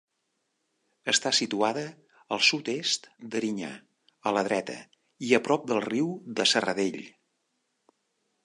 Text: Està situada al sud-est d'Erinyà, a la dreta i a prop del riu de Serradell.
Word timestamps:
Està 1.11 1.31
situada 1.39 1.83
al 2.37 2.41
sud-est 2.47 3.05
d'Erinyà, 3.35 3.69
a 4.31 4.35
la 4.39 4.45
dreta 4.51 4.79
i 5.29 5.33
a 5.39 5.41
prop 5.49 5.69
del 5.73 5.85
riu 5.93 6.11
de 6.41 6.49
Serradell. 6.55 7.03